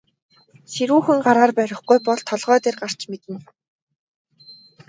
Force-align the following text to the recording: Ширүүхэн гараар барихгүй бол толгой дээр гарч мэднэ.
Ширүүхэн 0.73 1.19
гараар 1.25 1.51
барихгүй 1.57 1.97
бол 2.07 2.19
толгой 2.29 2.57
дээр 2.63 2.75
гарч 2.83 2.99
мэднэ. 3.11 3.37